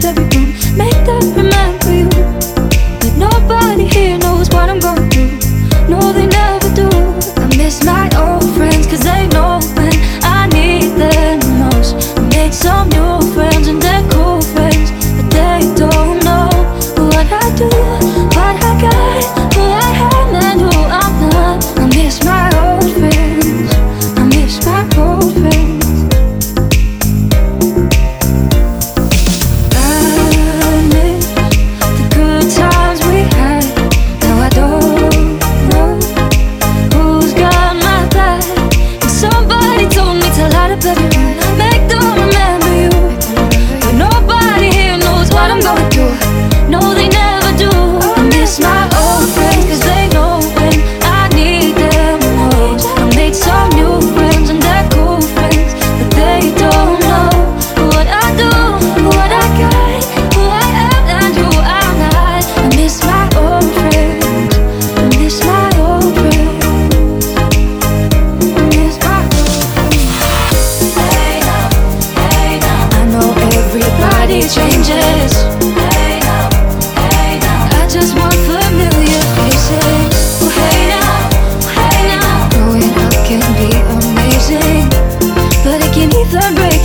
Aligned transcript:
that 0.00 0.29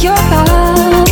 your 0.04 0.22
heart. 0.32 1.10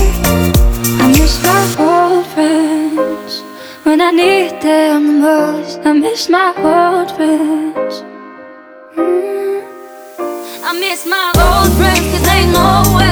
I 1.01 1.07
miss 1.07 1.41
my 1.43 1.63
old 1.89 2.25
friends 2.33 3.41
when 3.83 4.01
I 4.01 4.11
need 4.11 4.61
them 4.61 5.21
most. 5.21 5.79
I 5.85 5.93
miss 5.93 6.29
my 6.29 6.49
old 6.57 7.11
friends. 7.15 8.03
Mm. 8.95 9.63
I 10.63 10.71
miss 10.79 11.05
my 11.05 11.31
old 11.35 11.71
cause 12.11 12.23
they 12.25 12.45
know. 12.51 13.02